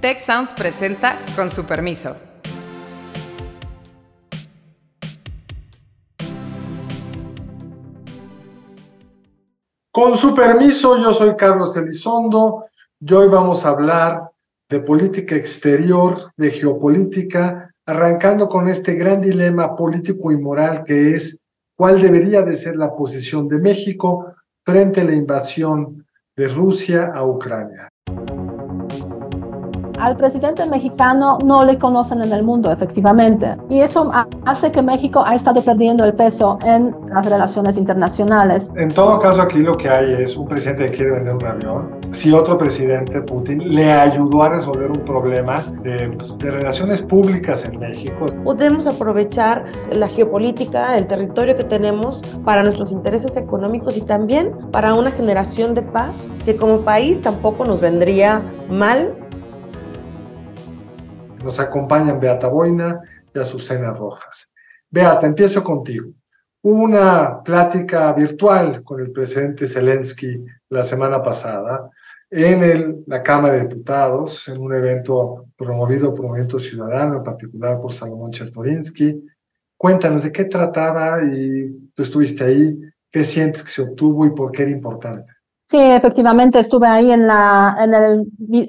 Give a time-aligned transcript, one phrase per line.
[0.00, 2.16] Tech Sounds presenta con su permiso.
[9.90, 12.66] Con su permiso, yo soy Carlos Elizondo
[13.00, 14.30] y hoy vamos a hablar
[14.70, 21.40] de política exterior, de geopolítica, arrancando con este gran dilema político y moral que es
[21.76, 24.32] cuál debería de ser la posición de México
[24.64, 27.87] frente a la invasión de Rusia a Ucrania
[30.00, 33.56] al presidente mexicano no le conocen en el mundo, efectivamente.
[33.68, 34.10] Y eso
[34.44, 38.70] hace que México ha estado perdiendo el peso en las relaciones internacionales.
[38.76, 41.90] En todo caso, aquí lo que hay es un presidente que quiere vender un avión.
[42.12, 47.64] Si otro presidente, Putin, le ayudó a resolver un problema de, pues, de relaciones públicas
[47.64, 48.26] en México.
[48.44, 54.94] Podemos aprovechar la geopolítica, el territorio que tenemos para nuestros intereses económicos y también para
[54.94, 59.14] una generación de paz que como país tampoco nos vendría mal
[61.44, 63.00] nos acompañan Beata Boina
[63.34, 64.50] y Azucena Rojas.
[64.90, 66.10] Beata, empiezo contigo.
[66.62, 71.90] Hubo una plática virtual con el presidente Zelensky la semana pasada
[72.30, 77.92] en la Cámara de Diputados, en un evento promovido por Movimiento Ciudadano, en particular por
[77.92, 79.24] Salomón Chertorinsky.
[79.76, 82.78] Cuéntanos de qué trataba y tú estuviste ahí,
[83.10, 85.32] qué sientes que se obtuvo y por qué era importante.
[85.70, 87.76] Sí, efectivamente estuve ahí en la,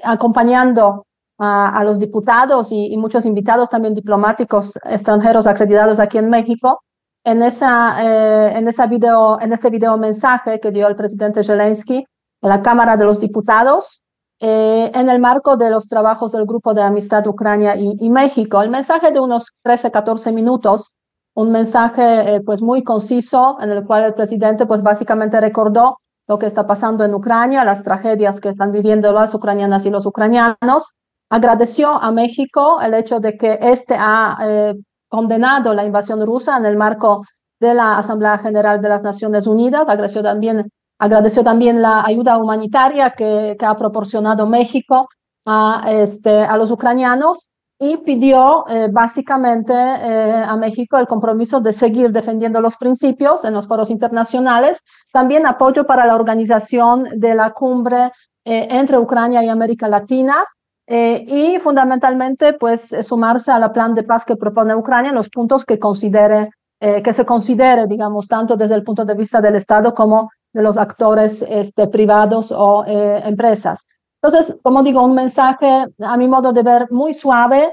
[0.04, 1.06] acompañando
[1.40, 6.82] a, los diputados y, muchos invitados también diplomáticos extranjeros acreditados aquí en México
[7.24, 12.06] en, esa, eh, en, esa video, en este video mensaje que dio el presidente Zelensky
[12.42, 14.02] en la Cámara de los Diputados
[14.38, 18.62] eh, en el marco de los trabajos del Grupo de Amistad Ucrania y, México.
[18.62, 20.94] El mensaje de unos 13, 14 minutos,
[21.34, 26.38] un mensaje eh, pues muy conciso en el cual el presidente pues básicamente recordó lo
[26.38, 30.94] que está pasando en Ucrania, las tragedias que están viviendo las ucranianas y los ucranianos,
[31.30, 34.74] agradeció a México el hecho de que éste ha eh,
[35.08, 37.22] condenado la invasión rusa en el marco
[37.60, 43.10] de la Asamblea General de las Naciones Unidas, agradeció también, agradeció también la ayuda humanitaria
[43.10, 45.08] que, que ha proporcionado México
[45.46, 51.72] a, este, a los ucranianos y pidió eh, básicamente eh, a México el compromiso de
[51.72, 54.82] seguir defendiendo los principios en los foros internacionales,
[55.12, 58.10] también apoyo para la organización de la cumbre
[58.42, 60.44] entre Ucrania y América Latina,
[60.86, 65.64] eh, y fundamentalmente pues sumarse al plan de paz que propone Ucrania en los puntos
[65.64, 69.94] que considere eh, que se considere digamos tanto desde el punto de vista del Estado
[69.94, 73.86] como de los actores este, privados o eh, empresas.
[74.20, 77.72] Entonces, como digo, un mensaje a mi modo de ver muy suave,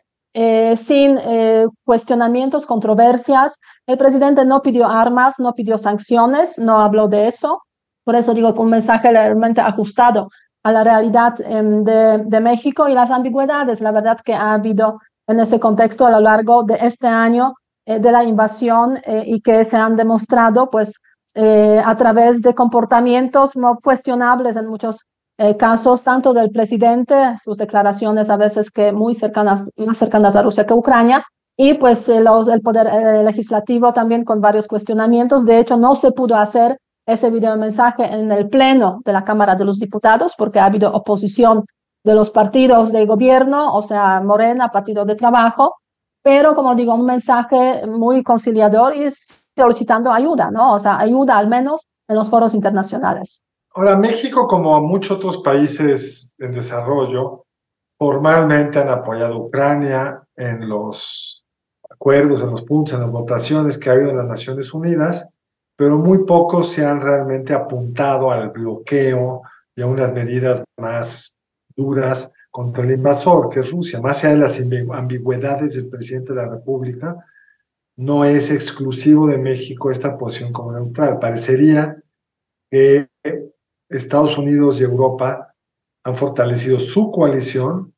[0.77, 1.17] sin
[1.83, 3.59] cuestionamientos, controversias.
[3.87, 7.63] El presidente no pidió armas, no pidió sanciones, no habló de eso.
[8.03, 10.29] Por eso digo que un mensaje realmente ajustado
[10.67, 14.99] a la realidad em, de, de, México y las ambigüedades, la verdad que ha habido
[15.25, 17.53] en ese contexto a lo largo de este año
[17.85, 20.93] eh, de la invasión eh, y que se han demostrado pues
[21.35, 25.05] eh, a través de comportamientos no cuestionables en muchos
[25.59, 27.13] casos, tanto del presidente,
[27.43, 31.23] sus declaraciones a veces que muy cercanas, más cercanas a Rusia que a Ucrania,
[31.55, 32.87] y pues los, el poder
[33.23, 35.45] legislativo también con varios cuestionamientos.
[35.45, 39.63] De hecho, no se pudo hacer ese mensaje en el Pleno de la Cámara de
[39.63, 41.65] los Diputados, porque ha habido oposición
[42.03, 45.75] de los partidos de gobierno, o sea, Morena, Partido de Trabajo,
[46.21, 49.07] pero como digo, un mensaje muy conciliador y
[49.55, 50.73] solicitando ayuda, ¿no?
[50.73, 53.41] O sea, ayuda al menos en los foros internacionales.
[53.73, 57.45] Ahora, México, como muchos otros países en desarrollo,
[57.97, 61.45] formalmente han apoyado a Ucrania en los
[61.89, 65.29] acuerdos, en los puntos, en las votaciones que ha habido en las Naciones Unidas
[65.77, 69.43] pero muy pocos se han realmente apuntado al bloqueo
[69.75, 71.37] y a unas medidas más
[71.75, 74.01] duras contra el invasor, que es Rusia.
[74.01, 77.23] Más allá de las ambigüedades del presidente de la República,
[77.95, 81.19] no es exclusivo de México esta posición como neutral.
[81.19, 82.01] Parecería
[82.71, 83.07] que
[83.87, 85.53] Estados Unidos y Europa
[86.03, 87.93] han fortalecido su coalición,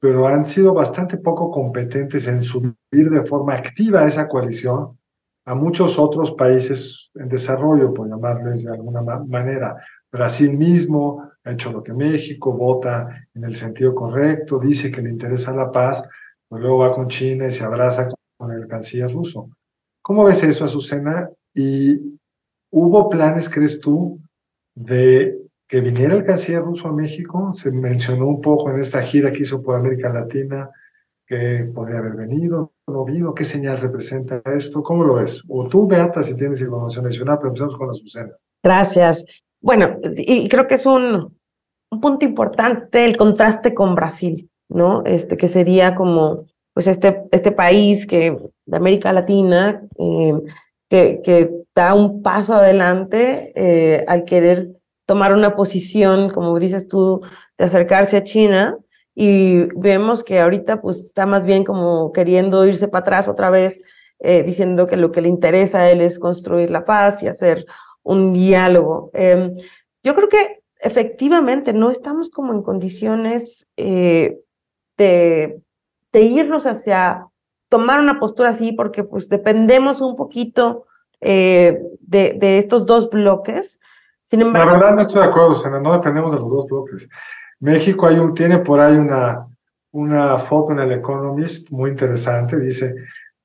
[0.00, 4.98] pero han sido bastante poco competentes en subir de forma activa esa coalición
[5.50, 9.76] a muchos otros países en desarrollo, por llamarles de alguna manera.
[10.12, 15.10] Brasil mismo ha hecho lo que México, vota en el sentido correcto, dice que le
[15.10, 16.08] interesa la paz,
[16.48, 19.48] pues luego va con China y se abraza con el canciller ruso.
[20.00, 21.28] ¿Cómo ves eso, Azucena?
[21.52, 21.98] ¿Y
[22.70, 24.20] hubo planes, crees tú,
[24.76, 25.36] de
[25.66, 27.52] que viniera el canciller ruso a México?
[27.54, 30.70] Se mencionó un poco en esta gira que hizo por América Latina
[31.30, 35.44] que podría haber venido, no vino, qué señal representa esto, ¿cómo lo ves?
[35.48, 38.32] O tú, Beata, si tienes información adicional, pero empezamos con la Azucena.
[38.62, 39.24] Gracias.
[39.62, 41.38] Bueno, y creo que es un,
[41.90, 44.50] un punto importante el contraste con Brasil.
[44.70, 45.02] ¿no?
[45.04, 48.36] Este, que sería como, pues, este, este país que,
[48.66, 50.34] de América Latina, eh,
[50.88, 54.72] que, que, da un paso adelante eh, al querer
[55.06, 57.20] tomar una posición, como dices tú,
[57.56, 58.76] de acercarse a China,
[59.22, 63.82] y vemos que ahorita pues está más bien como queriendo irse para atrás otra vez,
[64.18, 67.66] eh, diciendo que lo que le interesa a él es construir la paz y hacer
[68.02, 69.10] un diálogo.
[69.12, 69.54] Em,
[70.02, 74.38] yo creo que efectivamente no estamos como en condiciones eh,
[74.96, 75.60] de,
[76.12, 77.26] de, irnos hacia
[77.68, 80.86] tomar una postura así, porque pues dependemos un poquito
[81.20, 83.78] eh, de, de, estos dos bloques.
[84.22, 87.06] Sin embargo, la verdad no estoy de acuerdo, Sena, no dependemos de los dos bloques.
[87.60, 89.46] México hay un, tiene por ahí una,
[89.92, 92.94] una foto en el Economist muy interesante, dice,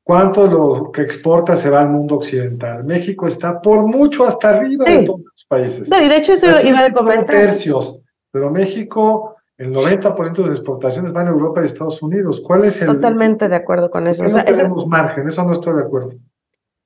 [0.04, 2.84] ¿cuánto lo que exporta se va al mundo occidental?
[2.84, 5.90] México está por mucho hasta arriba de todos los países.
[5.90, 7.26] No, y de hecho eso iba a comentar.
[7.26, 8.00] tercios,
[8.32, 12.42] pero México, el 90% de las exportaciones van a Europa y Estados Unidos.
[12.42, 12.88] ¿Cuál es el...?
[12.88, 14.24] Totalmente de acuerdo con eso.
[14.24, 16.14] O sea, no tenemos margen, eso no estoy de acuerdo.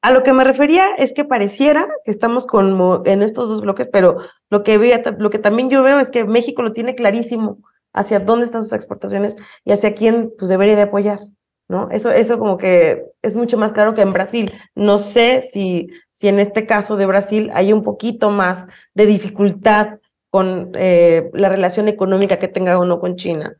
[0.01, 3.88] A lo que me refería es que pareciera que estamos como en estos dos bloques,
[3.92, 4.18] pero
[4.50, 4.78] lo que,
[5.18, 7.60] lo que también yo veo es que México lo tiene clarísimo
[7.94, 9.36] hacia dónde están sus exportaciones
[9.66, 11.19] y hacia quién pues debería de apoyar,
[11.68, 11.90] ¿no?
[11.92, 14.54] Eso, eso como que es mucho más claro que en Brasil.
[14.74, 20.00] No sé si, si en este caso de Brasil hay un poquito más de dificultad
[20.30, 23.57] con eh, la relación económica que tenga uno con China.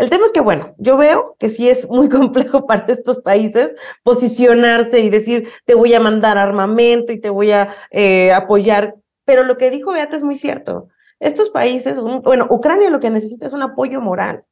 [0.00, 3.76] El tema es que, bueno, yo veo que sí es muy complejo para estos países
[4.02, 8.94] posicionarse y decir, te voy a mandar armamento y te voy a eh, apoyar.
[9.26, 10.88] Pero lo que dijo Beata es muy cierto.
[11.20, 14.42] Estos países, bueno, Ucrania lo que necesita es un apoyo moral.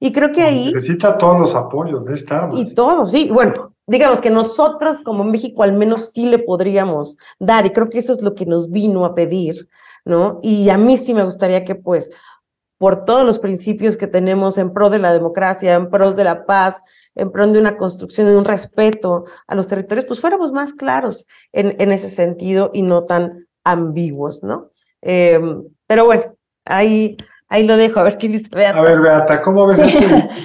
[0.00, 0.72] Y creo que ahí...
[0.72, 2.58] Necesita todos los apoyos de esta arma.
[2.58, 3.28] Y todos, sí.
[3.30, 7.66] Bueno, digamos que nosotros como México al menos sí le podríamos dar.
[7.66, 9.68] Y creo que eso es lo que nos vino a pedir,
[10.06, 10.40] ¿no?
[10.42, 12.10] Y a mí sí me gustaría que pues
[12.78, 16.46] por todos los principios que tenemos en pro de la democracia, en pro de la
[16.46, 16.80] paz,
[17.14, 21.26] en pro de una construcción, de un respeto a los territorios, pues fuéramos más claros
[21.52, 24.70] en, en ese sentido y no tan ambiguos, ¿no?
[25.02, 26.22] Em, pero bueno,
[26.64, 27.16] ahí,
[27.48, 28.78] ahí lo dejo, a ver qué dice Beata.
[28.78, 29.80] A ver, Beata, ¿cómo ves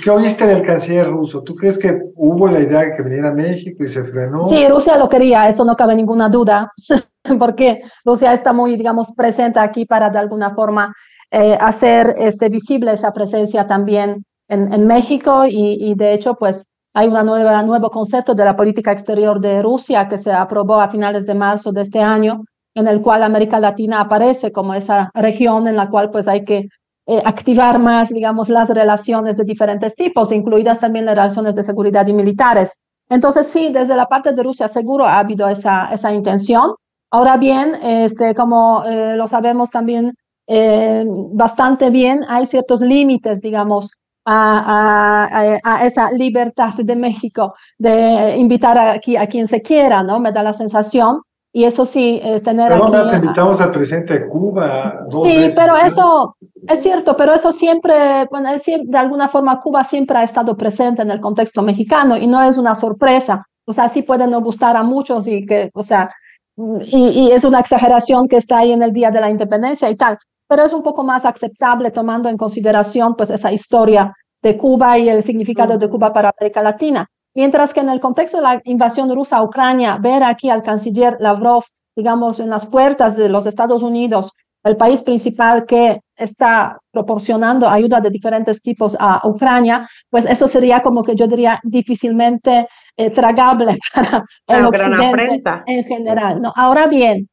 [0.04, 1.44] ¿Qué oíste del canciller ruso?
[1.44, 4.46] ¿Tú crees que hubo la idea de que viniera a México y se frenó?
[4.46, 6.72] Sí, Rusia lo quería, eso no cabe ninguna duda,
[7.40, 10.96] porque Rusia está muy, digamos, presente aquí para de alguna forma
[11.36, 17.08] eh, hacer este, visible esa presencia también en, en México y, de hecho pues hay
[17.08, 21.34] un nuevo concepto de la política exterior de Rusia que se aprobó a finales de
[21.34, 22.44] marzo de este año,
[22.76, 26.68] en el cual América Latina aparece como esa región en la cual pues hay que
[27.08, 32.06] eh, activar más, digamos, las relaciones de diferentes tipos, incluidas también las relaciones de seguridad
[32.06, 32.76] y militares.
[33.10, 36.76] Entonces, sí, desde la parte de Rusia seguro ha habido esa, esa intención.
[37.10, 40.14] Ahora bien, este, como eh, lo sabemos también
[40.48, 43.92] eh, bastante bien, hay ciertos límites, digamos,
[44.26, 50.20] a, a, a, esa libertad de México de invitar aquí a quien se quiera, ¿no?
[50.20, 51.22] Me da la sensación.
[51.56, 53.10] Y eso sí, eh, tener pero aquí...
[53.12, 55.06] te invitamos al presidente de Cuba.
[55.08, 56.36] Dos sí, pero eso
[56.68, 61.12] es cierto, pero eso siempre, bueno, de alguna forma Cuba siempre ha estado presente en
[61.12, 63.46] el contexto mexicano y no es una sorpresa.
[63.66, 66.10] O sea, sí puede no gustar a muchos y que, o sea,
[66.58, 69.96] y, y, es una exageración que está ahí en el Día de la Independencia y
[69.96, 70.18] tal,
[70.54, 75.10] pero es un poco más aceptable tomando en consideración pues esa historia de Cuba y
[75.10, 77.08] el significado de Cuba para América Latina.
[77.34, 81.18] Mientras que en el contexto de la invasión rusa a Ucrania, ver aquí al canciller
[81.20, 81.64] Lavrov,
[81.96, 84.32] digamos, en las puertas de los Estados Unidos,
[84.64, 90.84] el país principal que está proporcionando ayuda de diferentes tipos a Ucrania, pues eso sería
[90.84, 93.80] como que yo diría difícilmente eh, tragable
[94.46, 96.40] para el occidente en general.
[96.44, 96.54] ¿no?
[96.56, 97.28] Ahora bien,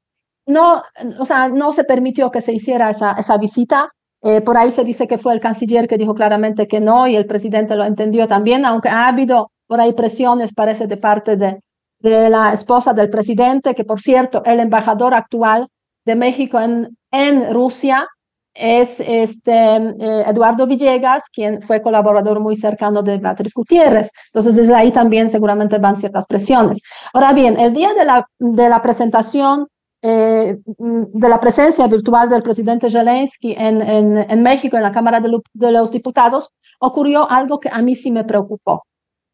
[0.51, 0.83] no,
[1.19, 3.91] o sea, no se permitió que se hiciera esa, esa visita.
[4.23, 7.17] Eh, por ahí se dice que fue el canciller que dijo claramente que no y
[7.17, 11.61] el presidente lo entendió también, aunque ha habido por ahí presiones, parece, de parte de,
[12.01, 15.69] de la esposa del presidente, que por cierto, el embajador actual
[16.05, 18.07] de México en, en Rusia
[18.55, 24.11] es este, eh, Eduardo Villegas, quien fue colaborador muy cercano de Beatriz Gutiérrez.
[24.27, 26.81] Entonces, desde ahí también seguramente van ciertas presiones.
[27.13, 29.69] Ahora bien, el día de la, de la presentación
[30.03, 35.73] eh, de la presencia virtual del presidente Zelensky en, México, en la Cámara de, de,
[35.73, 38.85] los Diputados, ocurrió algo que a mí sí me preocupó.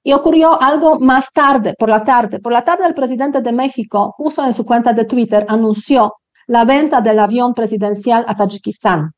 [0.03, 2.41] Y ocurrió algo más tarde, por la tarde.
[2.41, 6.15] Por la tarde, el presidente de México puso en su cuenta de Twitter, anunció
[6.49, 9.13] la venta del avión presidencial a Tayikistán,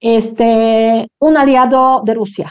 [0.00, 2.50] este, un aliado de Rusia.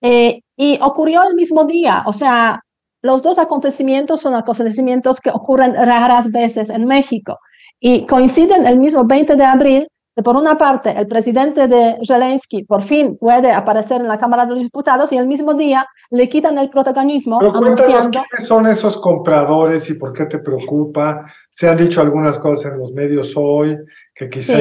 [0.00, 2.60] Eh, y ocurrió el mismo día, o sea,
[3.02, 7.38] los dos acontecimientos son acontecimientos que ocurren raras veces en México
[7.80, 9.88] y coinciden el mismo 20 de abril
[10.22, 14.54] por una parte, el presidente de Zelensky por fin puede aparecer en la Cámara de
[14.54, 18.10] los Diputados y el mismo día le quitan el protagonismo Pero anunciando...
[18.10, 21.24] quiénes son esos compradores y por qué te preocupa.
[21.50, 23.78] Se han dicho algunas cosas en los medios hoy,
[24.14, 24.58] que quizá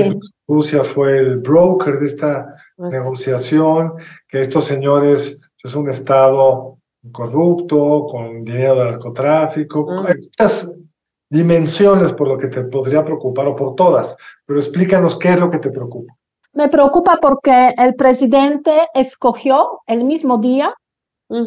[0.48, 3.94] Rusia fue el broker de esta pues negociación,
[4.28, 6.78] que estos señores es un Estado
[7.12, 10.06] corrupto, con dinero de narcotráfico, mm.
[10.06, 10.72] muchas
[11.30, 14.16] dimensiones por lo que te podría preocupar o por todas,
[14.46, 16.14] pero explícanos qué es lo que te preocupa.
[16.54, 20.74] Me preocupa porque el presidente escogió el mismo día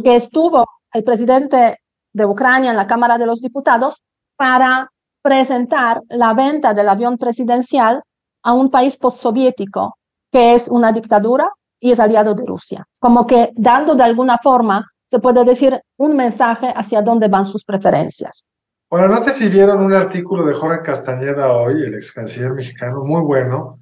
[0.04, 1.78] que estuvo el presidente
[2.12, 4.02] de Ucrania en la Cámara de los Diputados
[4.36, 4.90] para
[5.22, 8.02] presentar la venta del avión presidencial
[8.42, 9.96] a un país postsoviético
[10.30, 12.86] que es una dictadura y es aliado de Rusia.
[12.98, 17.64] Como que dando de alguna forma, se puede decir, un mensaje hacia dónde van sus
[17.64, 18.46] preferencias.
[18.90, 23.04] Bueno, no sé si vieron un artículo de Jorge Castañeda hoy, el ex canciller mexicano,
[23.04, 23.78] muy bueno,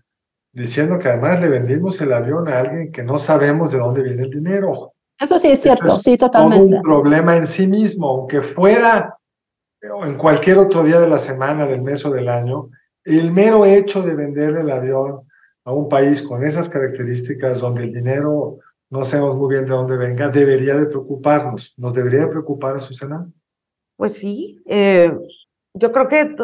[0.52, 4.24] diciendo que además le vendimos el avión a alguien que no sabemos de dónde viene
[4.24, 4.92] el dinero.
[5.18, 6.76] Eso sí es cierto, sí, totalmente.
[6.76, 9.16] un problema en sí mismo, aunque fuera
[9.80, 12.68] en cualquier otro día de la semana, del mes o del año,
[13.02, 15.22] el mero hecho de venderle el avión
[15.64, 18.58] a un país con esas características donde el dinero
[18.90, 21.72] no sabemos muy bien de dónde venga, debería de preocuparnos.
[21.78, 23.26] ¿Nos debería de preocupar a Susana?
[23.98, 25.10] Pues sí, eh,
[25.74, 26.36] yo creo que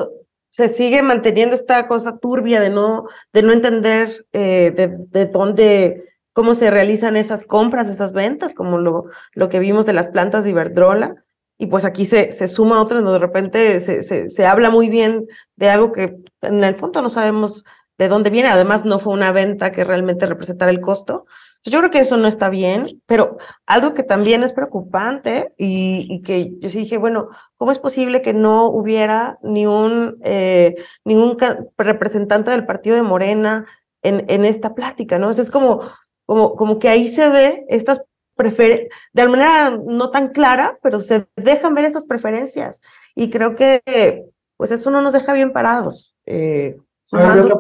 [0.51, 6.05] se sigue manteniendo esta cosa turbia de no, de no entender eh, de, de, dónde,
[6.33, 10.43] cómo se realizan esas compras, esas ventas, como lo, lo que vimos de las plantas
[10.43, 11.15] de Iberdrola.
[11.57, 14.89] Y pues aquí se, se suma otra, donde de repente se, se, se habla muy
[14.89, 17.65] bien de algo que en el fondo no sabemos
[17.99, 18.49] de dónde viene.
[18.49, 21.25] Además, no fue una venta que realmente representara el costo.
[21.67, 26.53] Yo creo que eso no está bien, pero algo que también es preocupante y, que
[26.59, 31.39] yo sí dije, bueno, ¿cómo es posible que no hubiera ni un, eh, ningún
[31.79, 33.65] representante del partido de Morena
[34.03, 35.31] en, en esta plática, ¿no?
[35.31, 35.81] es como,
[36.27, 38.03] como, como que ahí se ve estas
[38.37, 42.83] preferencias, de alguna manera no tan clara, pero se dejan ver estas preferencias
[43.15, 44.25] y creo que
[44.57, 46.15] pues eso no nos deja bien parados.
[46.27, 46.77] Eh,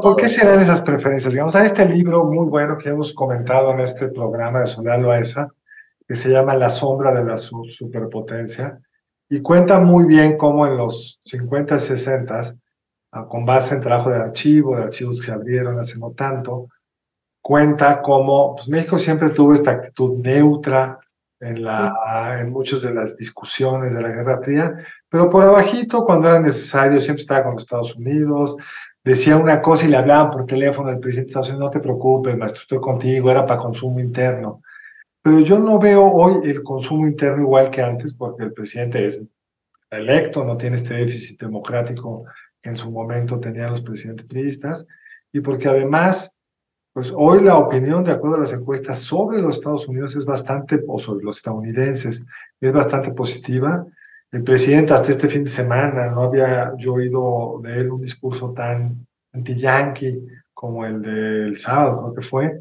[0.00, 1.32] ¿por qué se dan esas preferencias?
[1.32, 5.48] Digamos, hay este libro muy bueno que hemos comentado en este programa de Soledad Loaesa,
[6.06, 8.78] que se llama La sombra de la superpotencia,
[9.28, 12.40] y cuenta muy bien cómo en los 50 y 60,
[13.12, 16.68] ah, con base en trabajo de archivo, de archivos que se abrieron hace no tanto,
[17.40, 20.98] cuenta cómo pues, México siempre tuvo esta actitud neutra
[21.40, 24.74] en, la, en muchas de las discusiones de la Guerra Fría,
[25.08, 28.56] pero por abajito, cuando era necesario, siempre estaba con los Estados Unidos,
[29.04, 31.80] decía una cosa y le hablaban por teléfono al presidente de Estados Unidos, no te
[31.80, 34.62] preocupes, maestro, estoy contigo, era para consumo interno.
[35.22, 39.24] Pero yo no veo hoy el consumo interno igual que antes, porque el presidente es
[39.90, 42.24] electo, no tiene este déficit democrático
[42.60, 44.86] que en su momento tenían los presidentes priistas,
[45.32, 46.32] y porque además,
[46.92, 50.82] pues hoy la opinión, de acuerdo a las encuestas, sobre los Estados Unidos es bastante,
[50.86, 52.24] o sobre los estadounidenses,
[52.60, 53.86] es bastante positiva,
[54.34, 58.52] el presidente hasta este fin de semana no había yo oído de él un discurso
[58.52, 62.60] tan anti-yankee como el del sábado, creo que fue.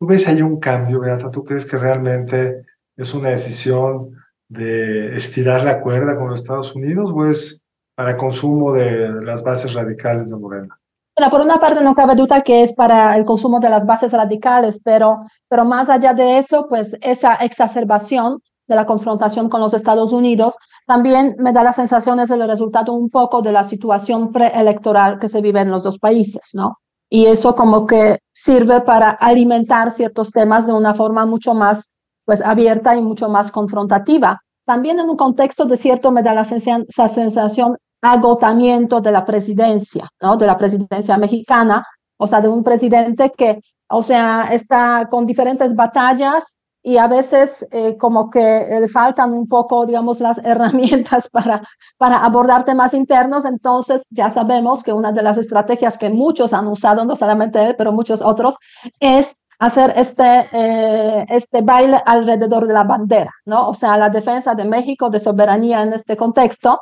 [0.00, 1.30] ¿Tú ves ahí un cambio, Beata?
[1.30, 4.16] ¿Tú crees que realmente es una decisión
[4.48, 7.62] de estirar la cuerda con los Estados Unidos o es
[7.94, 10.76] para consumo de las bases radicales de Morena?
[11.16, 14.12] Bueno, por una parte no cabe duda que es para el consumo de las bases
[14.12, 18.40] radicales, pero, pero más allá de eso, pues esa exacerbación
[18.72, 22.94] de la confrontación con los Estados Unidos, también me da la sensación es el resultado
[22.94, 26.78] un poco de la situación preelectoral que se vive en los dos países, ¿no?
[27.10, 32.40] Y eso como que sirve para alimentar ciertos temas de una forma mucho más pues
[32.40, 34.40] abierta y mucho más confrontativa.
[34.64, 40.36] También en un contexto de cierto me da la sensación, agotamiento de la presidencia, ¿no?
[40.36, 41.84] De la presidencia mexicana,
[42.16, 43.60] o sea, de un presidente que,
[43.90, 49.48] o sea, está con diferentes batallas y a veces eh, como que le faltan un
[49.48, 51.62] poco, digamos, las herramientas para,
[51.96, 53.44] para abordar temas internos.
[53.44, 57.76] Entonces, ya sabemos que una de las estrategias que muchos han usado, no solamente él,
[57.78, 58.56] pero muchos otros,
[59.00, 63.68] es hacer este, eh, este baile alrededor de la bandera, ¿no?
[63.68, 66.80] O sea, la defensa de México, de soberanía en este contexto,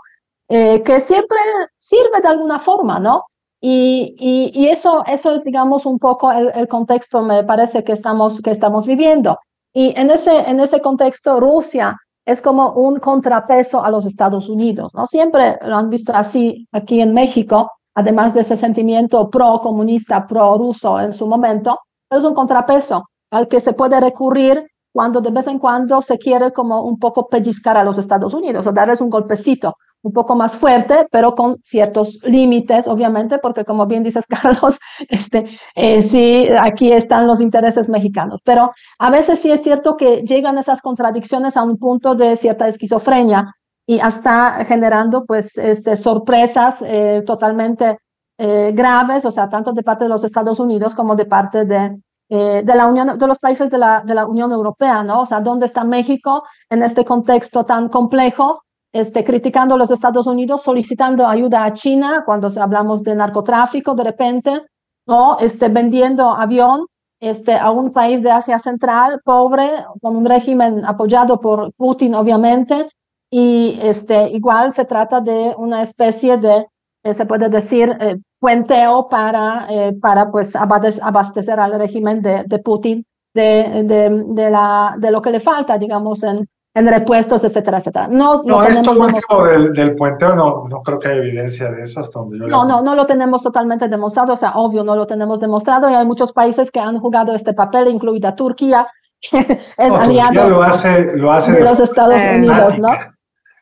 [0.49, 1.39] eh, que siempre
[1.79, 3.25] sirve de alguna forma, ¿no?
[3.61, 7.93] Y, y, y, eso, eso es, digamos, un poco el, el contexto, me parece, que
[7.93, 9.39] estamos, que estamos viviendo.
[9.73, 11.97] Y en ese, en ese contexto, Rusia
[12.27, 15.07] es como un contrapeso a los Estados Unidos, ¿no?
[15.07, 21.13] Siempre lo han visto así aquí en México, además de ese sentimiento pro-comunista, pro-ruso en
[21.13, 21.79] su momento,
[22.11, 26.53] es un contrapeso al que se puede recurrir cuando de vez en cuando se quiere
[26.53, 30.57] como un poco pellizcar a los Estados Unidos o darles un golpecito, un poco más
[30.57, 34.79] fuerte, pero con ciertos límites, obviamente, porque como bien dices, Carlos,
[35.09, 38.41] este, eh, sí, aquí están los intereses mexicanos.
[38.45, 42.69] Pero a veces sí es cierto que llegan esas contradicciones a un punto de cierta
[42.69, 43.55] esquizofrenia
[43.87, 47.99] y hasta generando, pues, este, sorpresas eh, totalmente
[48.39, 52.01] eh, graves, o sea, tanto de parte de los Estados Unidos como de parte de,
[52.29, 55.23] de la Unión, de los países de la, de la Unión Europea, ¿no?
[55.23, 58.63] O sea, ¿dónde está México en este contexto tan complejo?
[58.93, 64.05] Este, criticando a los Estados Unidos, solicitando ayuda a China cuando hablamos de narcotráfico de
[64.05, 64.63] repente,
[65.07, 66.87] o este, vendiendo avión
[67.21, 69.69] este, a un país de Asia Central pobre,
[70.01, 72.89] con un régimen apoyado por Putin, obviamente,
[73.31, 76.67] y este, igual se trata de una especie de,
[77.05, 83.05] eh, se puede decir, eh, puenteo para, eh, para pues, abastecer al régimen de, Putin
[83.35, 84.51] de, de, de,
[84.99, 88.09] de lo que le falta, digamos, en, en repuestos, etcétera, etcétera.
[88.09, 92.01] No, no esto último del, del, puenteo no, no creo que haya evidencia de eso
[92.01, 95.07] hasta donde yo No, no, no lo tenemos totalmente demostrado, o sea, obvio, no lo
[95.07, 98.87] tenemos demostrado y hay muchos países que han jugado este papel, incluida Turquía,
[99.31, 102.91] que es aliado lo hace, lo hace de los Estados Unidos, ¿no?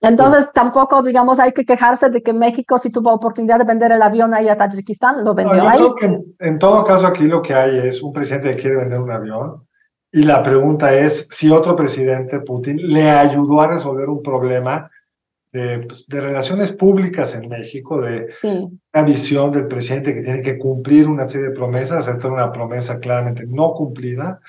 [0.00, 4.00] Entonces, tampoco, digamos, hay que quejarse de que México, si tuvo oportunidad de vender el
[4.00, 5.76] avión ahí a Tayikistán, lo vendió ahí.
[5.76, 8.76] Creo que en, en todo caso aquí lo que hay es un presidente que quiere
[8.76, 9.67] vender un avión,
[10.12, 14.90] y la pregunta es si otro presidente, Putin, le ayudó a resolver un problema
[15.52, 20.58] de, pues, de relaciones públicas en México, de una visión del presidente que tiene que
[20.58, 22.08] cumplir una serie de promesas.
[22.08, 24.40] Esta era una promesa claramente no cumplida.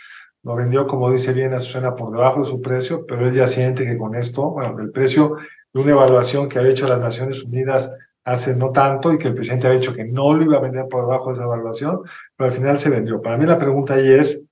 [0.44, 3.48] Lo vendió, como dice bien, a Susana por debajo de su precio, pero él ya
[3.48, 5.36] siente que con esto, bueno, el precio
[5.74, 9.34] de una evaluación que había hecho las Naciones Unidas hace no tanto y que el
[9.34, 12.02] presidente ha dicho que no lo iba a vender por debajo de esa evaluación,
[12.38, 13.22] pero al final se vendió.
[13.22, 14.44] Para mí la pregunta ahí es,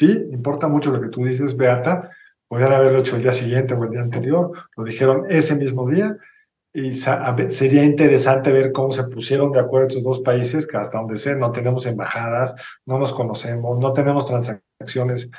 [0.00, 2.10] Sí, importa mucho lo que tú dices, Beata.
[2.48, 6.16] Podrían haberlo hecho el día siguiente o el día anterior, lo dijeron ese mismo día.
[6.72, 11.18] Y sería interesante ver cómo se pusieron de acuerdo estos dos países, que hasta donde
[11.18, 12.54] sé no tenemos embajadas,
[12.86, 15.30] no nos conocemos, no tenemos transacciones,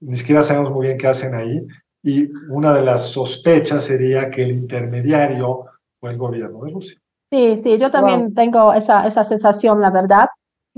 [0.00, 1.66] ni siquiera sabemos muy bien qué hacen ahí.
[2.02, 5.64] Y una de las sospechas sería que el intermediario
[5.98, 7.00] fue el gobierno de Rusia.
[7.32, 10.26] Sí, sí, yo también tengo esa, esa sensación, la verdad.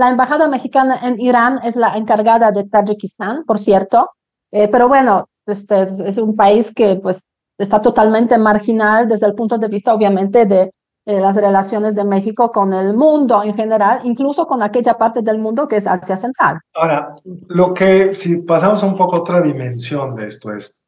[0.02, 4.10] La embajada mexicana en Irán es la encargada de Tayikistán, por cierto,
[4.50, 7.22] eh, pero bueno, este es un país que pues
[7.56, 10.72] está totalmente marginal desde el punto de vista, obviamente, de
[11.06, 15.68] las relaciones de México con el mundo en general, incluso con aquella parte del mundo
[15.68, 16.58] que es Asia Central.
[16.74, 17.14] Ahora,
[17.46, 20.80] lo que, si pasamos un poco otra dimensión de esto es,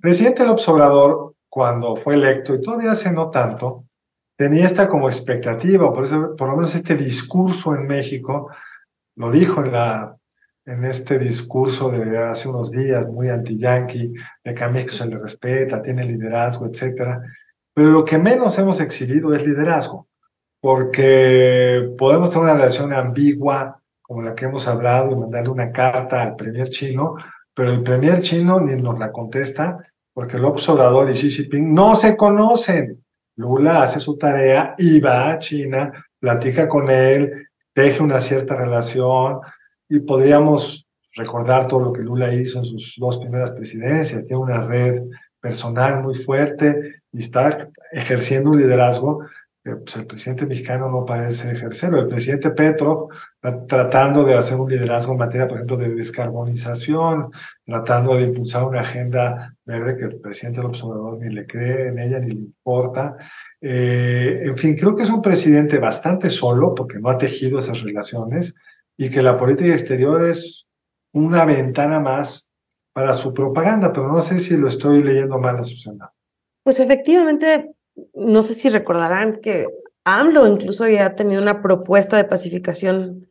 [0.00, 3.86] presidente López Obrador, cuando fue electo, y todavía hace no tanto,
[4.40, 8.50] tenía esta como expectativa, por eso por lo menos este discurso en México,
[9.16, 10.16] lo dijo en, la,
[10.64, 15.18] en este discurso de hace unos días, muy anti-yankee, de que a México se le
[15.18, 17.20] respeta, tiene liderazgo, etcétera.
[17.74, 20.08] Pero lo que menos hemos exhibido es liderazgo,
[20.62, 26.22] porque podemos tener una relación ambigua, como la que hemos hablado, y mandarle una carta
[26.22, 27.16] al premier chino,
[27.52, 31.94] pero el premier chino ni nos la contesta, porque el observador y Xi Jinping no
[31.94, 33.04] se conocen.
[33.40, 39.40] Lula hace su tarea y va a China, platica con él, teje una cierta relación
[39.88, 44.26] y podríamos recordar todo lo que Lula hizo en sus dos primeras presidencias.
[44.26, 45.02] Tiene una red
[45.40, 49.24] personal muy fuerte y está ejerciendo un liderazgo
[49.62, 52.00] pues el presidente mexicano no parece ejercerlo.
[52.00, 57.30] El presidente Petro está tratando de hacer un liderazgo en materia, por ejemplo, de descarbonización,
[57.66, 61.98] tratando de impulsar una agenda verde que el presidente López Obrador ni le cree en
[61.98, 63.16] ella ni le importa.
[63.60, 67.82] Eh, en fin, creo que es un presidente bastante solo porque no ha tejido esas
[67.82, 68.54] relaciones
[68.96, 70.66] y que la política exterior es
[71.12, 72.48] una ventana más
[72.94, 76.10] para su propaganda, pero no sé si lo estoy leyendo mal, Susana.
[76.64, 77.74] Pues efectivamente,
[78.14, 79.66] no sé si recordarán que
[80.04, 83.28] AMLO incluso había tenido una propuesta de pacificación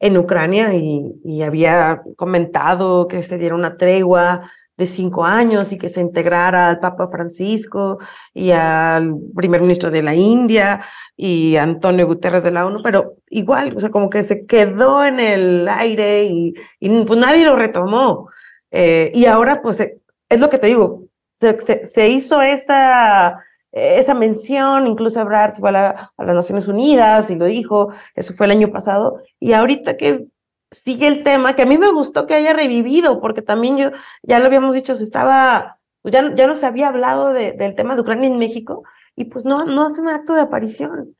[0.00, 5.78] en Ucrania y, y, había comentado que se diera una tregua de cinco años y
[5.78, 7.98] que se integrara al Papa Francisco
[8.34, 10.84] y al primer ministro de la India
[11.16, 15.20] y Antonio Guterres de la ONU, pero igual, o sea, como que se quedó en
[15.20, 18.28] el aire y, y pues nadie lo retomó.
[18.70, 21.04] Eh, y ahora, pues, es lo que te digo,
[21.38, 23.38] se, se hizo esa
[23.72, 28.46] esa mención, incluso Ebrard fue a, a, las Naciones Unidas y lo dijo, eso fue
[28.46, 30.26] el año pasado, y ahorita que
[30.70, 33.90] sigue el tema, que a mí me gustó que haya revivido, porque también yo,
[34.22, 37.94] ya lo habíamos dicho, se estaba, ya, ya no se había hablado de, del tema
[37.94, 38.84] de Ucrania en México,
[39.16, 41.16] y pues no, no hace un acto de aparición.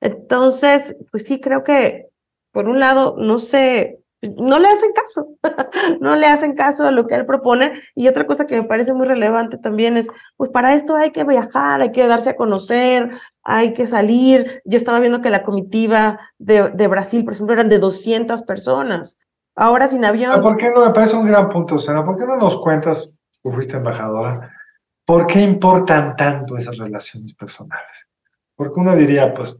[0.00, 2.06] Entonces, pues sí, creo que,
[2.52, 5.28] por un lado, no sé no le hacen caso,
[6.00, 7.80] no le hacen caso a lo que él propone.
[7.94, 11.24] Y otra cosa que me parece muy relevante también es, pues para esto hay que
[11.24, 13.10] viajar, hay que darse a conocer,
[13.42, 14.60] hay que salir.
[14.64, 19.18] Yo estaba viendo que la comitiva de, Brasil, por ejemplo, eran de 200 personas.
[19.54, 20.40] Ahora sin avión.
[20.40, 20.86] ¿Por qué no?
[20.86, 22.04] Me parece un gran punto, Sena.
[22.04, 24.52] ¿Por qué no nos cuentas, tú fuiste embajadora,
[25.04, 28.08] por qué importan tanto esas relaciones personales?
[28.54, 29.56] Porque uno diría, pues,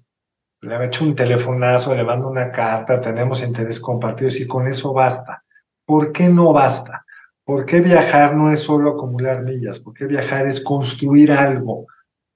[0.61, 4.92] le ha hecho un telefonazo, le mando una carta, tenemos interés compartidos y con eso
[4.92, 5.42] basta.
[5.85, 7.05] ¿Por qué no basta?
[7.44, 9.81] ¿Por qué viajar no es solo acumular millas?
[9.81, 11.87] ¿Por qué viajar es construir algo?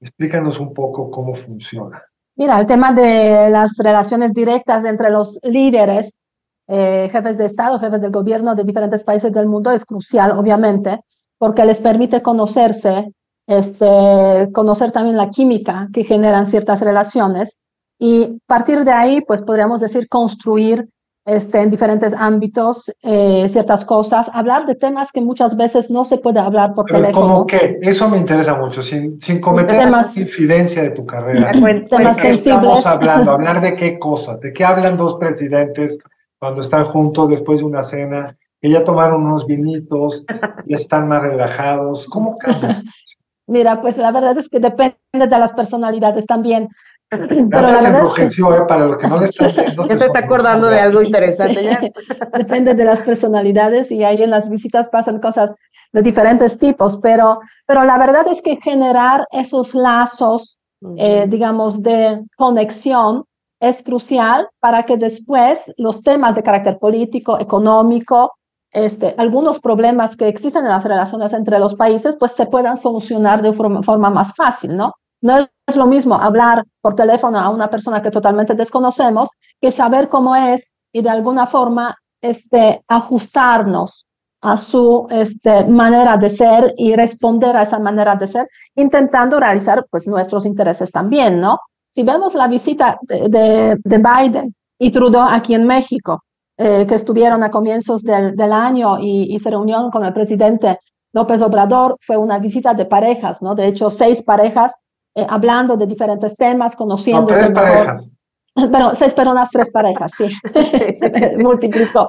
[0.00, 2.02] Explícanos un poco cómo funciona.
[2.36, 6.18] Mira, el tema de las relaciones directas entre los líderes,
[6.66, 11.00] eh, jefes de Estado, jefes del gobierno de diferentes países del mundo es crucial, obviamente,
[11.36, 13.12] porque les permite conocerse,
[13.46, 17.58] este, conocer también la química que generan ciertas relaciones
[18.04, 20.88] y partir de ahí, pues podríamos decir, construir
[21.24, 26.18] este, en diferentes ámbitos eh, ciertas cosas, hablar de temas que muchas veces no se
[26.18, 27.26] puede hablar por Pero teléfono.
[27.34, 27.78] ¿Cómo qué?
[27.80, 31.52] Eso me interesa mucho, sin, sin cometer Temas- infidencia de tu carrera.
[31.52, 32.44] Temas ¿De qué sensibles.
[32.44, 33.30] estamos hablando?
[33.34, 34.36] ¿Hablar de qué cosa?
[34.36, 35.96] ¿De qué hablan dos presidentes
[36.40, 38.36] cuando están juntos después de una cena?
[38.60, 40.24] Que ya tomaron unos vinitos,
[40.66, 42.06] ya están más relajados.
[42.06, 42.82] ¿Cómo cambia?
[43.46, 46.68] Mira, pues la verdad es que depende de las personalidades también.
[47.12, 48.64] Pero la se verdad es que enrojeció, ¿eh?
[48.66, 49.82] Para los que no le están viendo.
[49.84, 51.80] Ya se está acordando de algo interesante ya.
[52.38, 55.54] depende de las personalidades y ahí en las visitas pasan cosas
[55.92, 60.58] de diferentes tipos, pero, pero la verdad es que generar esos lazos,
[60.96, 63.24] eh, digamos, de conexión
[63.60, 68.32] es crucial para que después los temas de carácter político, económico,
[68.72, 73.42] este, algunos problemas que existen en las relaciones entre los países, pues se puedan solucionar
[73.42, 74.94] de forma, forma más fácil, ¿no?
[75.22, 79.28] No es lo mismo hablar por teléfono a una persona que totalmente desconocemos
[79.60, 84.06] que saber cómo es y de alguna forma este, ajustarnos
[84.42, 89.86] a su este, manera de ser y responder a esa manera de ser, intentando realizar
[89.88, 91.58] pues, nuestros intereses también, ¿no?
[91.92, 96.24] Si vemos la visita de, de, de Biden y Trudeau aquí en México,
[96.56, 100.80] eh, que estuvieron a comienzos del, del año y, y se reunieron con el presidente
[101.12, 103.54] López Obrador, fue una visita de parejas, ¿no?
[103.54, 104.74] De hecho, seis parejas
[105.14, 108.08] eh, hablando de diferentes temas, No, conociéndose tres parejas.
[108.54, 110.28] Bueno, seis personas, tres parejas, sí.
[110.54, 112.08] Se multiplicó.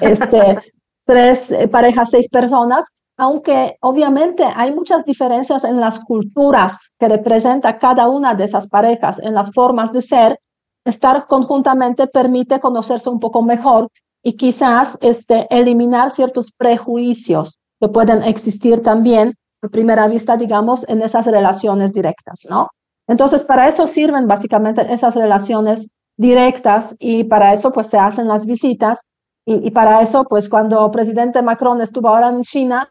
[0.00, 0.58] Este,
[1.06, 2.84] tres eh, parejas, seis personas,
[3.16, 9.20] aunque obviamente hay muchas diferencias en las culturas que representa cada una de esas parejas,
[9.20, 10.38] en las formas de ser,
[10.84, 13.88] estar conjuntamente permite conocerse un poco mejor
[14.22, 19.34] y quizás este, eliminar ciertos prejuicios que pueden existir también
[19.70, 22.68] primera vista, digamos, en esas relaciones directas, ¿no?
[23.06, 28.46] Entonces, para eso sirven básicamente esas relaciones directas y para eso pues se hacen las
[28.46, 29.00] visitas
[29.44, 32.88] y, y para eso pues cuando presidente Macron estuvo ahora en China,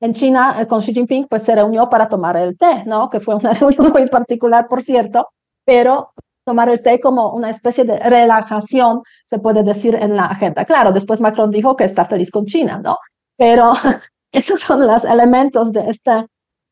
[0.00, 3.08] en China eh, con Xi Jinping pues se reunió para tomar el té, ¿no?
[3.08, 5.28] Que fue una reunión muy particular, por cierto,
[5.64, 6.10] pero
[6.44, 10.64] tomar el té como una especie de relajación, se puede decir en la agenda.
[10.64, 12.98] Claro, después Macron dijo que está feliz con China, ¿no?
[13.36, 13.72] Pero
[14.34, 16.26] esos son los elementos de esta,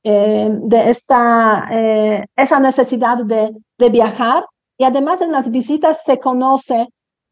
[0.04, 4.44] eh, de esta, eh, esa necesidad de, de viajar
[4.78, 6.88] y además en las visitas se conoce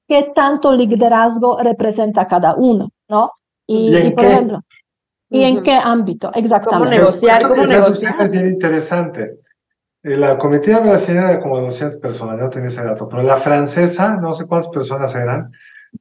[0.09, 3.33] qué tanto liderazgo representa cada uno, ¿no?
[3.67, 4.31] Y, ¿Y en y, por qué?
[4.33, 4.61] ejemplo,
[5.31, 5.65] ¿y en Ujú.
[5.65, 6.31] qué ámbito?
[6.35, 6.97] Exactamente.
[6.97, 7.49] negociar?
[7.49, 8.15] ¿Cómo negociar?
[8.25, 9.41] Es bien interesante.
[10.03, 14.17] Eh, La comitiva brasileña era como 200 personas, no tenía ese dato, pero la francesa,
[14.17, 15.51] no sé cuántas personas eran,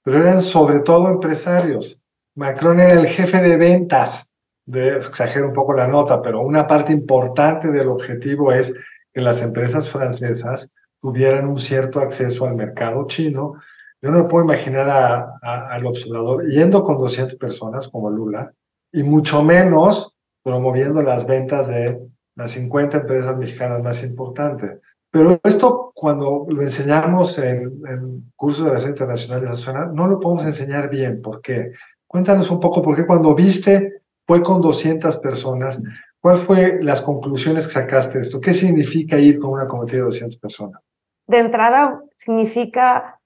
[0.03, 2.01] pero eran sobre todo empresarios.
[2.39, 4.31] Macron era el jefe de ventas,
[4.65, 8.73] de, exagero un poco la nota, pero una parte importante del objetivo es
[9.13, 13.55] que las empresas francesas tuvieran un cierto acceso al mercado chino.
[14.01, 18.53] Yo no me puedo imaginar a- a- al observador yendo con 200 personas como Lula,
[18.93, 21.99] y mucho menos promoviendo las ventas de
[22.37, 24.79] las 50 empresas mexicanas más importantes.
[25.11, 30.89] Pero esto, cuando lo enseñamos en, en cursos de relaciones internacionales, no lo podemos enseñar
[30.89, 31.21] bien.
[31.21, 31.73] ¿Por qué?
[32.09, 35.81] Cuéntanos un poco por qué cuando viste fue con 200 personas.
[36.19, 38.41] ¿Cuál fue las conclusiones que sacaste de esto?
[38.41, 40.81] ¿Qué significa ir con una comitiva de 200 personas?
[41.29, 43.18] de entrada significa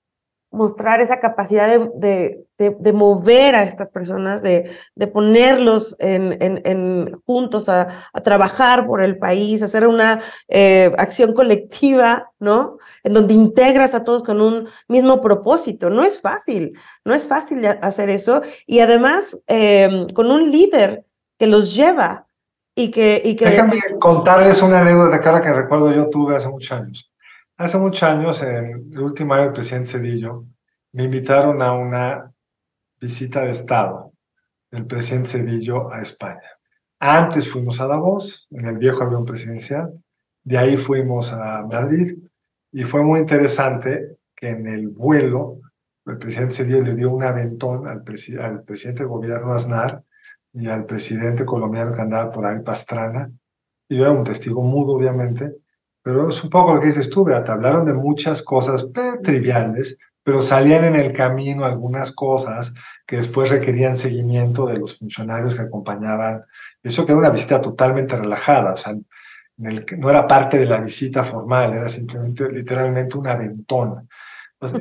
[0.53, 1.89] mostrar esa capacidad de,
[2.57, 4.69] de, de- mover a estas personas, de,
[5.07, 11.33] ponerlos en, en- en juntos a, a trabajar por el país, hacer una eh, acción
[11.33, 12.77] colectiva, ¿no?
[13.03, 15.89] En donde integras a todos con un mismo propósito.
[15.89, 18.41] No es fácil, no es fácil hacer eso.
[18.67, 21.03] Y además, eh, con un líder
[21.39, 22.27] que los lleva
[22.75, 23.21] y que...
[23.25, 27.09] Y que Déjame contarles una anécdota cara que recuerdo yo tuve hace muchos años.
[27.57, 30.45] Hace muchos años, en el último año del presidente Cedillo,
[30.91, 32.31] me invitaron a una
[32.99, 34.11] visita de Estado
[34.71, 36.49] del presidente Cedillo a España.
[36.99, 39.93] Antes fuimos a Davos, en el viejo avión presidencial,
[40.43, 42.17] de ahí fuimos a Madrid.
[42.71, 45.59] Y fue muy interesante que en el vuelo
[46.07, 50.01] el presidente Cedillo le dio un aventón al, presidente del gobierno Aznar
[50.53, 53.29] y al presidente colombiano que andaba por ahí, Pastrana,
[53.87, 55.55] y yo era un testigo mudo, obviamente,
[56.03, 59.97] pero es un poco lo que dices tú, Beata, hablaron de muchas cosas eh, triviales,
[60.21, 62.73] pero salían en el camino algunas cosas
[63.07, 66.43] que después requerían seguimiento de los funcionarios que acompañaban.
[66.81, 68.95] Eso que era una visita totalmente relajada, o sea,
[69.57, 74.09] no era parte de la visita formal, era simplemente, literalmente un aventón.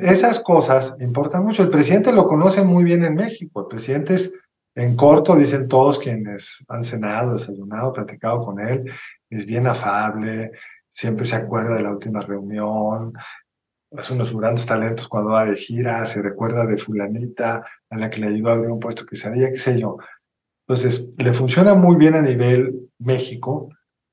[0.01, 1.63] esas cosas importan mucho.
[1.63, 3.61] El presidente lo conoce muy bien en México.
[3.61, 4.33] El presidente es,
[4.75, 8.91] en corto, dicen todos quienes han cenado, desayunado, platicado con él,
[9.29, 10.51] es bien afable,
[10.93, 13.13] siempre se acuerda de la última reunión,
[13.89, 18.19] es unos grandes talentos cuando va de gira, se recuerda de fulanita a la que
[18.19, 19.97] le ayudó a abrir un puesto que sabía, qué sé yo.
[20.67, 23.69] Entonces, le funciona muy bien a nivel México,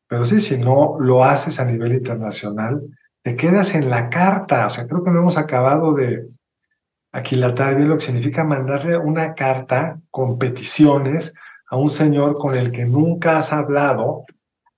[0.09, 2.83] pero sí, si no lo haces a nivel internacional,
[3.23, 4.67] te quedas en la carta.
[4.67, 6.29] O sea, creo que no hemos acabado de
[7.13, 11.35] aquilatar bien lo que significa mandarle una carta con peticiones
[11.69, 14.25] a un señor con el que nunca has hablado,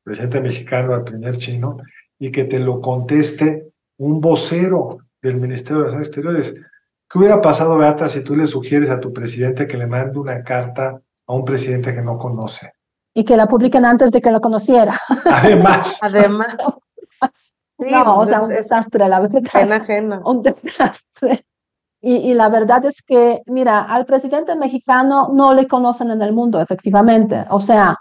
[0.02, 1.78] presidente mexicano al primer chino,
[2.18, 6.54] y que te lo conteste un vocero del Ministerio de Relaciones Exteriores.
[7.08, 10.42] ¿Qué hubiera pasado, Beata, si tú le sugieres a tu presidente que le mande una
[10.42, 12.72] carta a un presidente que no conoce?
[13.14, 14.98] Y que la publiquen antes de que lo conociera.
[15.26, 15.98] Además.
[16.02, 16.56] Además.
[17.78, 19.42] no, o sea, un desastre, la verdad.
[19.52, 21.44] Ajena, Un desastre.
[22.00, 26.32] Y, y, la verdad es que, mira, al presidente mexicano no le conocen en el
[26.32, 27.44] mundo, efectivamente.
[27.50, 27.96] O sea,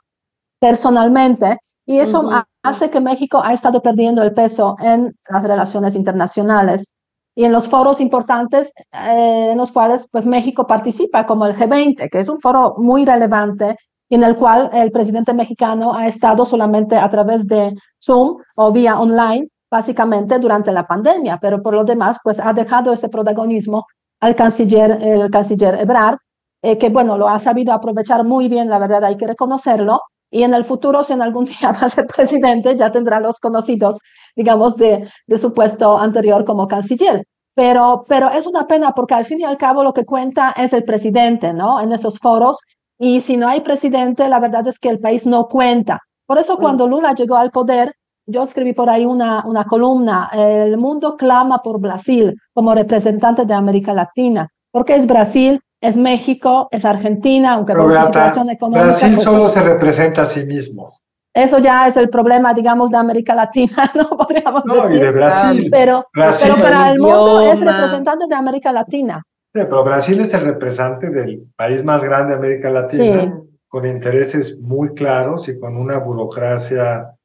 [0.59, 2.30] personalmente, y eso
[2.63, 6.91] hace que México ha estado perdiendo el peso en las relaciones internacionales.
[7.34, 12.10] Y en los foros importantes eh, en los cuales pues México participa, como el G20,
[12.10, 13.78] que es un foro muy relevante
[14.10, 18.72] y en el cual el presidente mexicano ha estado solamente a través de Zoom o
[18.74, 23.86] vía online, básicamente durante la pandemia, pero por lo demás pues ha dejado ese protagonismo
[24.20, 26.17] al canciller, el canciller Ebrard,
[26.62, 30.44] eh, que bueno, lo ha sabido aprovechar muy bien, la verdad hay que reconocerlo, y
[30.44, 34.00] en el futuro, si en algún día va a ser presidente, ya tendrá los conocidos,
[34.36, 37.24] digamos, de, de su puesto anterior como canciller.
[37.54, 40.72] Pero, pero es una pena porque al fin y al cabo lo que cuenta es
[40.72, 41.82] el presidente, ¿no?
[41.82, 42.58] En esos foros.
[42.98, 46.00] Y si no hay presidente, la verdad es que el país no cuenta.
[46.26, 47.94] Por eso cuando Lula llegó al poder,
[48.26, 53.54] yo escribí por ahí una, una columna, el mundo clama por Brasil como representante de
[53.54, 58.86] América Latina, porque es Brasil es México, es Argentina, aunque por su situación económica.
[58.86, 60.94] Brasil pues solo se representa a sí mismo.
[61.34, 64.10] Eso ya es el problema, digamos, de América Latina, ¿no?
[64.10, 64.98] Podríamos no, decir.
[64.98, 65.67] Y de Brasil.
[65.72, 69.24] Pero, pero para el mundo es representante de América Latina.
[69.54, 74.58] Sí, pero Brasil es el representante del país más grande de América Latina, con intereses
[74.60, 77.15] muy claros y con una burocracia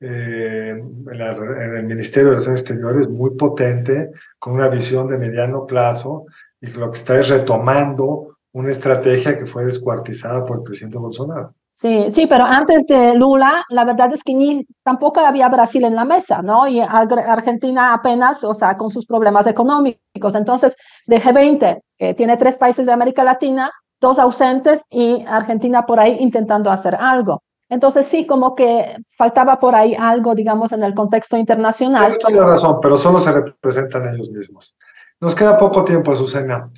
[0.00, 5.66] eh, en, en, el Ministerio de Relaciones Exteriores muy potente, con una visión de mediano
[5.66, 6.24] plazo
[6.60, 11.54] y lo que está es retomando una estrategia que fue descuartizada por el presidente Bolsonaro.
[11.70, 15.94] Sí, sí, pero antes de Lula, la verdad es que ni, tampoco había Brasil en
[15.94, 16.66] la mesa, ¿no?
[16.66, 20.34] Y Argentina apenas, o sea, con sus problemas económicos.
[20.34, 23.70] Entonces, de G20, que tiene tres países de América Latina,
[24.00, 27.42] dos ausentes y Argentina por ahí intentando hacer algo.
[27.68, 32.18] Entonces, sí, como que faltaba por ahí algo, digamos, en el contexto internacional.
[32.18, 34.76] Tiene razón, pero solo se representan ellos mismos.
[35.20, 36.70] Nos queda poco tiempo, Azucena.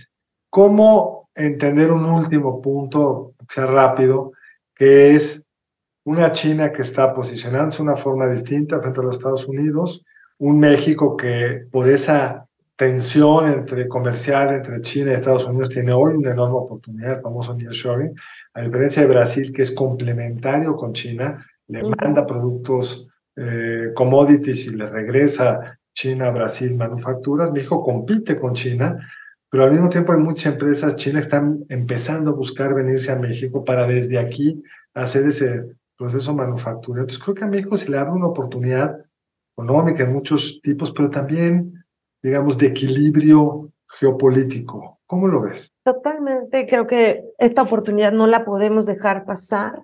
[0.50, 4.32] ¿Cómo entender un último punto, que sea rápido,
[4.74, 5.44] que es
[6.04, 10.04] una China que está posicionándose de una forma distinta frente a los Estados Unidos,
[10.38, 16.14] un México que por esa tensión entre comercial entre China y Estados Unidos tiene hoy
[16.14, 18.12] una enorme oportunidad, el famoso nearshoring,
[18.54, 24.70] a diferencia de Brasil que es complementario con China, le manda productos eh, commodities y
[24.70, 27.52] le regresa China, Brasil, manufacturas.
[27.52, 28.98] México compite con China,
[29.50, 33.16] pero al mismo tiempo hay muchas empresas chinas que están empezando a buscar venirse a
[33.16, 34.62] México para desde aquí
[34.94, 35.64] hacer ese
[35.96, 37.02] proceso manufacturero.
[37.02, 38.98] Entonces creo que a México se le abre una oportunidad
[39.54, 41.84] económica en muchos tipos, pero también,
[42.22, 45.00] digamos, de equilibrio geopolítico.
[45.06, 45.70] ¿Cómo lo ves?
[45.84, 49.82] Totalmente, creo que esta oportunidad no la podemos dejar pasar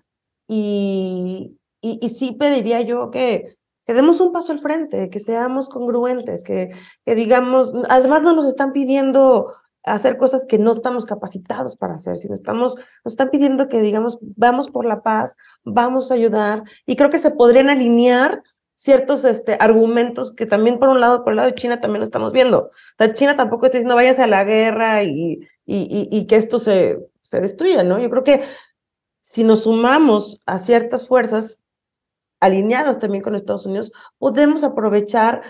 [0.49, 3.58] y, y, y sí pediría yo que
[3.89, 8.45] que demos un paso al frente, que seamos congruentes, que, que digamos, además no nos
[8.45, 13.67] están pidiendo hacer cosas que no estamos capacitados para hacer, sino estamos, nos están pidiendo
[13.67, 18.43] que digamos, vamos por la paz, vamos a ayudar, y creo que se podrían alinear
[18.75, 22.05] ciertos este, argumentos que también por un lado, por el lado de China también lo
[22.05, 22.65] estamos viendo.
[22.65, 26.59] O sea, China tampoco está diciendo váyanse a la guerra y, y, y, que esto
[26.59, 27.99] se, se destruya, ¿no?
[27.99, 28.43] Yo creo que
[29.23, 31.63] si nos sumamos a ciertas fuerzas
[32.41, 35.43] alineadas también con Estados Unidos, podemos aprovechar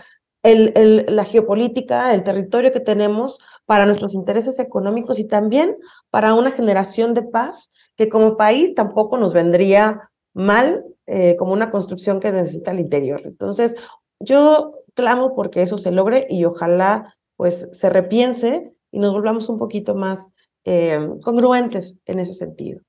[0.42, 5.77] el, la geopolítica, el territorio que tenemos para nuestros intereses económicos y también
[6.11, 11.70] para una generación de paz que como país tampoco nos vendría mal eh, como una
[11.70, 13.22] construcción que necesita el interior.
[13.24, 13.77] Entonces,
[14.20, 19.59] yo clamo porque eso se logre y ojalá pues se repiense y nos volvamos un
[19.59, 20.29] poquito más
[20.64, 22.81] eh, congruentes en ese sentido.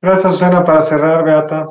[0.00, 0.64] Gracias, Susana.
[0.64, 1.66] Para cerrar, Beata.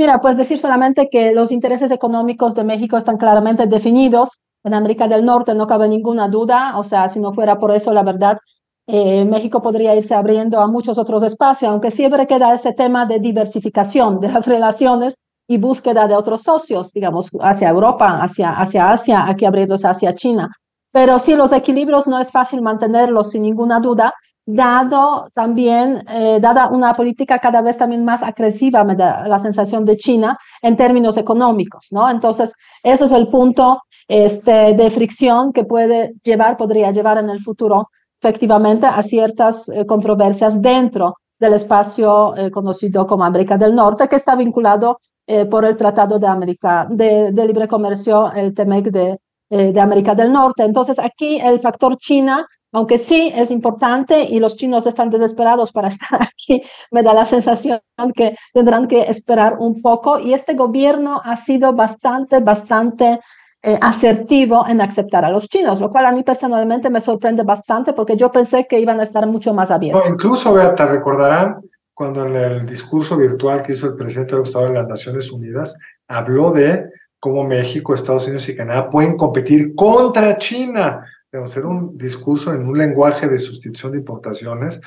[0.00, 4.30] Mira, pues decir solamente que los intereses económicos de México están claramente definidos.
[4.64, 7.92] En América del Norte no cabe ninguna duda, o sea, si no fuera por eso,
[7.92, 8.38] la verdad,
[8.86, 13.18] eh, México podría irse abriendo a muchos otros espacios, aunque siempre queda ese tema de
[13.18, 19.28] diversificación de las relaciones y búsqueda de otros socios, digamos, hacia Europa, hacia, hacia Asia,
[19.28, 20.50] aquí abriéndose hacia China.
[20.92, 24.14] Pero sí, los equilibrios no es fácil mantenerlos sin ninguna duda,
[24.54, 29.84] dado también, eh, dada una política cada vez también más agresiva, me da la sensación
[29.84, 32.10] de China en términos económicos, ¿no?
[32.10, 37.40] Entonces, eso es el punto este, de fricción que puede llevar, podría llevar en el
[37.40, 44.08] futuro efectivamente a ciertas eh, controversias dentro del espacio eh, conocido como América del Norte,
[44.08, 45.00] que está vinculado
[45.48, 49.16] por el Tratado de América de, Libre Comercio, el TEMEC de,
[49.48, 50.64] de América del Norte.
[50.64, 55.88] Entonces, aquí el factor China aunque sí es importante y los chinos están desesperados para
[55.94, 57.80] estar aquí, me da la sensación
[58.14, 63.20] que tendrán que esperar un poco y este gobierno ha sido bastante, bastante
[63.62, 67.92] eh, asertivo en aceptar a los chinos, lo cual a mí personalmente me sorprende bastante
[67.92, 70.02] porque yo pensé que iban a estar mucho más abiertos.
[70.08, 71.60] incluso, te recordarán
[71.92, 75.76] cuando en el discurso virtual que hizo el presidente de de las Naciones Unidas,
[76.08, 76.86] habló de
[77.18, 82.76] cómo México, Estados Unidos y Canadá pueden competir contra China hacer un discurso en un
[82.76, 84.80] lenguaje de sustitución de importaciones,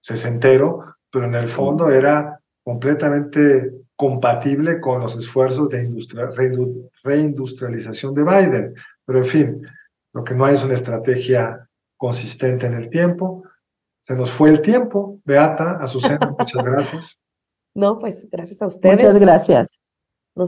[0.00, 5.88] sesentero, pero en el fondo era completamente compatible con los esfuerzos de
[7.02, 8.74] reindustrialización de Biden.
[9.04, 9.66] Pero en fin,
[10.12, 13.44] lo que no hay es una estrategia consistente en el tiempo.
[14.02, 15.18] Se nos fue el tiempo.
[15.24, 17.18] Beata, Azucena, muchas gracias.
[17.74, 19.02] No, pues gracias a ustedes.
[19.02, 19.80] Muchas gracias.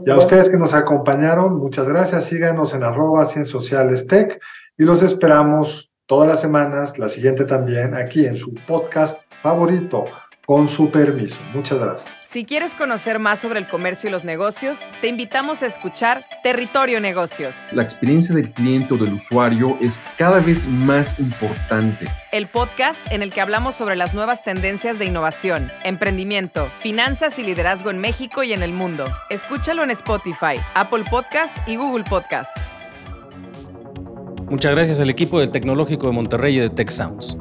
[0.05, 2.25] y a ustedes que nos acompañaron, muchas gracias.
[2.25, 4.39] Síganos en arroba Ciencias Sociales Tech
[4.79, 10.05] y los esperamos todas las semanas, la siguiente también, aquí en su podcast favorito,
[10.45, 11.35] con su permiso.
[11.53, 12.11] Muchas gracias.
[12.23, 17.01] Si quieres conocer más sobre el comercio y los negocios, te invitamos a escuchar Territorio
[17.01, 17.73] Negocios.
[17.73, 22.05] La experiencia del cliente o del usuario es cada vez más importante.
[22.31, 27.43] El podcast en el que hablamos sobre las nuevas tendencias de innovación, emprendimiento, finanzas y
[27.43, 29.03] liderazgo en México y en el mundo.
[29.29, 32.55] Escúchalo en Spotify, Apple Podcast y Google Podcast.
[34.49, 37.37] Muchas gracias al equipo del Tecnológico de Monterrey y de Tech Sounds.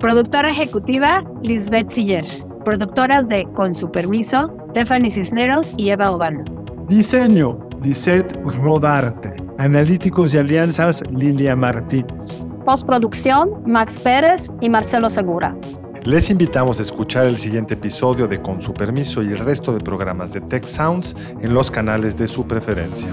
[0.00, 2.24] Productora ejecutiva, Lisbeth Siller.
[2.64, 6.42] Productoras de Con su permiso, Stephanie Cisneros y Eva Obano.
[6.88, 9.36] Diseño, Lisette Rodarte.
[9.58, 12.44] Analíticos y alianzas, Lilia Martínez.
[12.64, 15.56] Postproducción, Max Pérez y Marcelo Segura.
[16.02, 19.78] Les invitamos a escuchar el siguiente episodio de Con su permiso y el resto de
[19.78, 23.08] programas de Tech Sounds en los canales de su preferencia.